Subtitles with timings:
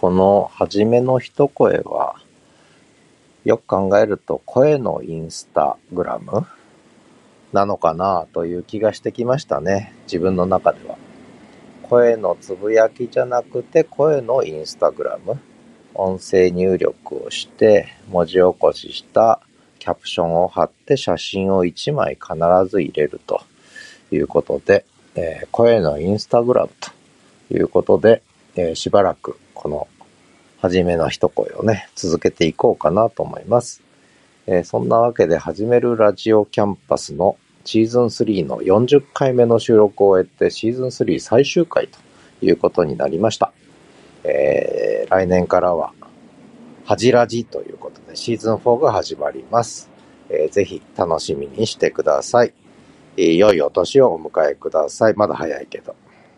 [0.00, 2.20] この初めの一声は、
[3.44, 6.46] よく考えると声のインスタグラム
[7.52, 9.92] なのかなという気がしてきましたね。
[10.04, 10.96] 自分の中では。
[11.82, 15.40] 声のつぶやきじゃなくて声のインスタグラム。
[15.94, 19.40] 音声入力をして文字起こしした
[19.80, 22.36] キャプションを貼って写真を1枚必
[22.70, 23.42] ず入れると
[24.12, 24.84] いうことで、
[25.16, 26.92] えー、声のインスタグラムと
[27.52, 28.22] いうことで、
[28.58, 29.86] えー、しばらくこの
[30.60, 33.82] 初めの一声をね、続けていこうかなと思います。
[34.48, 41.98] えー、そんなわけで始めるラジオキャンパスのシーズン3の40回目の収録を終えてシーズン3最終回と
[42.44, 43.52] いうことになりました。
[44.24, 45.92] えー、来年からは、
[46.84, 49.88] はじラジということでシーズン4が始まります。
[50.30, 52.52] えー、ぜひ楽しみにしてください。
[53.16, 55.14] 良いお年をお迎えください。
[55.14, 55.94] まだ早いけど。